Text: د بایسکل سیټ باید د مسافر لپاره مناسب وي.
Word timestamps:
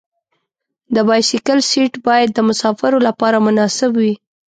د 0.95 0.97
بایسکل 1.07 1.59
سیټ 1.69 1.93
باید 2.07 2.29
د 2.33 2.39
مسافر 2.49 2.93
لپاره 3.07 3.37
مناسب 3.47 3.91
وي. 4.01 4.13